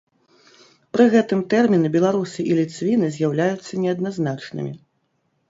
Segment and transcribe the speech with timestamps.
[0.95, 4.73] Пры гэтым тэрміны беларусы і ліцвіны з'яўляюцца неадназначнымі.